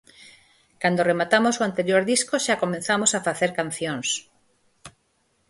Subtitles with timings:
[0.81, 4.07] Cando rematamos o anterior disco xa comezamos a facer cancións.